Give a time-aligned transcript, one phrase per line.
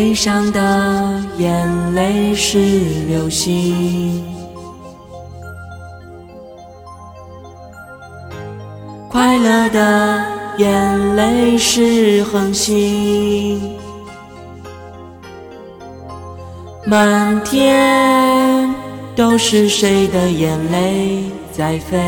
[0.00, 2.58] 悲伤的眼泪是
[3.06, 4.24] 流星，
[9.10, 10.24] 快乐的
[10.56, 13.60] 眼泪是恒星。
[16.86, 18.74] 满天
[19.14, 21.98] 都是谁的眼泪在飞？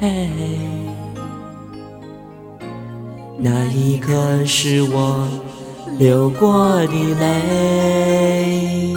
[0.00, 0.30] 嘿
[3.36, 5.28] 那一刻是我。
[5.96, 8.94] 流过的泪，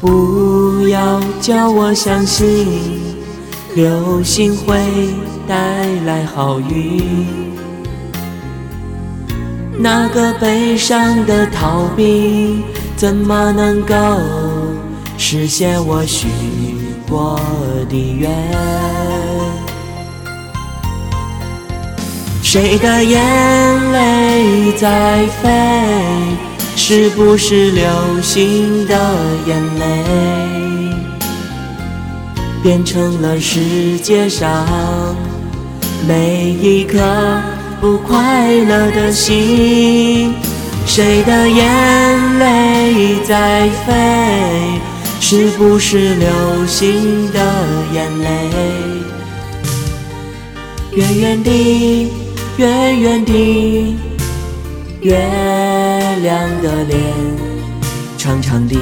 [0.00, 2.66] 不要叫我相信
[3.76, 4.76] 流星会
[5.46, 7.26] 带来好运。
[9.78, 12.64] 那个悲伤的逃兵，
[12.96, 13.94] 怎么能够
[15.16, 16.26] 实现我许
[17.08, 17.40] 过
[17.88, 18.28] 的愿？
[22.42, 23.98] 谁的眼泪
[24.38, 25.50] 谁在飞？
[26.76, 27.84] 是不是流
[28.22, 28.94] 星的
[29.48, 30.94] 眼泪？
[32.62, 34.64] 变成了世界上
[36.06, 37.00] 每一颗
[37.80, 40.32] 不快乐的心。
[40.86, 43.92] 谁的眼泪在飞？
[45.18, 46.28] 是不是流
[46.64, 47.40] 星的
[47.92, 48.28] 眼泪？
[50.92, 52.12] 远远地。
[52.58, 53.32] 远远的
[55.00, 55.16] 月
[56.22, 57.00] 亮的脸，
[58.16, 58.76] 长长的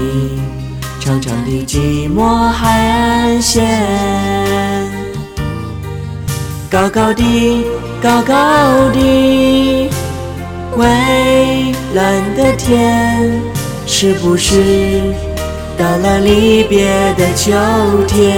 [0.98, 3.67] 长长的寂寞海岸线，
[6.70, 7.64] 高高的
[8.00, 8.34] 高高
[8.94, 9.91] 的
[10.77, 10.87] 蔚
[11.94, 13.31] 蓝的天，
[13.87, 15.03] 是不是
[15.77, 16.87] 到了离别
[17.19, 17.53] 的秋
[18.09, 18.34] 天？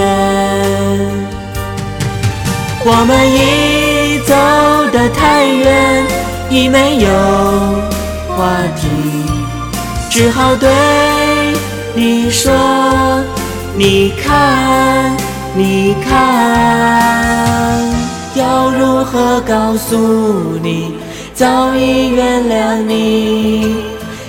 [2.83, 4.35] 我们已走。
[4.91, 6.03] 得太远，
[6.49, 7.09] 已没有
[8.35, 8.87] 话题，
[10.09, 10.67] 只好对
[11.93, 12.51] 你说：
[13.75, 15.15] 你看，
[15.55, 17.79] 你看，
[18.33, 20.93] 要如何告诉你，
[21.35, 23.75] 早已原谅你，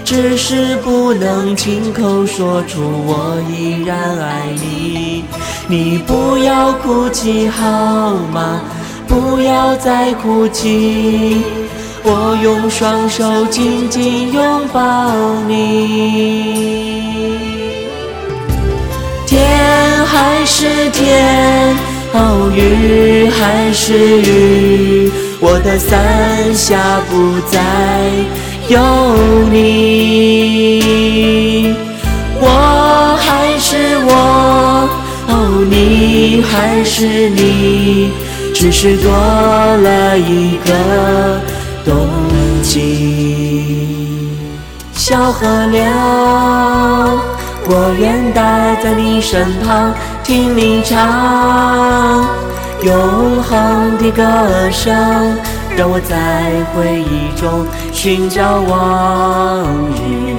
[0.05, 5.25] 只是不能亲口说出我依然爱你。
[5.69, 8.61] 你不要哭泣好吗？
[9.09, 11.43] 不要再哭泣，
[12.03, 15.12] 我用双手紧紧拥抱
[15.47, 17.38] 你。
[19.27, 21.77] 天还是天，
[22.12, 25.10] 哦，雨还是雨，
[25.41, 27.60] 我的伞下不再
[28.69, 28.81] 有
[29.50, 29.60] 你。
[32.41, 32.47] 我
[33.19, 34.10] 还是我，
[35.28, 35.31] 哦，
[35.71, 38.10] 你还是你。
[38.53, 41.41] 只是多了一个
[42.71, 44.29] 冬季，
[44.93, 45.83] 小河流，
[47.67, 49.93] 我愿待在你身旁，
[50.23, 52.25] 听你唱
[52.83, 54.95] 永恒的歌声，
[55.77, 60.37] 让我在回忆中寻找往日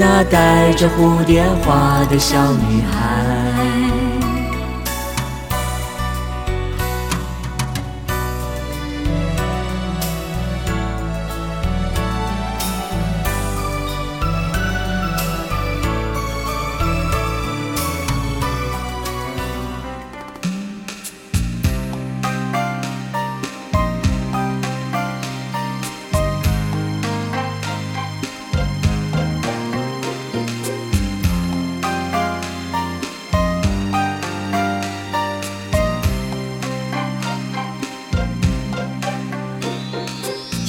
[0.00, 2.36] 那带着蝴蝶花的小
[2.68, 3.37] 女孩。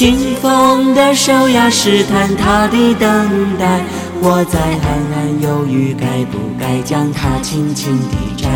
[0.00, 3.82] 清风的手呀，试探他的等待。
[4.22, 8.48] 我在暗暗犹豫，该不该将它轻轻地摘？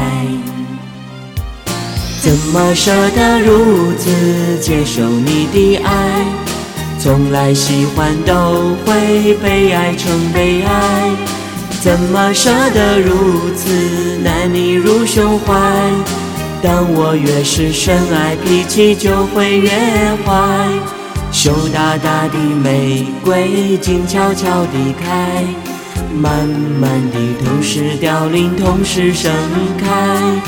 [2.22, 6.24] 怎么舍得如此接受你的爱？
[6.98, 11.10] 从来喜欢都会被爱成悲哀。
[11.82, 15.54] 怎么舍得如此难你入胸怀？
[16.62, 19.68] 当我越是深爱，脾气就会越
[20.24, 21.03] 坏。
[21.44, 25.44] 羞答答的玫瑰静悄悄地开，
[26.18, 26.48] 慢
[26.80, 29.30] 慢地同时凋零，同时盛
[29.78, 30.40] 开。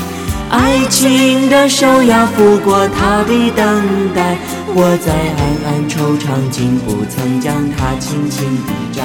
[0.49, 3.83] 爱情的手呀，拂过她的等
[4.15, 4.35] 待，
[4.73, 9.03] 我在暗暗惆怅，竟不曾将它轻轻地摘。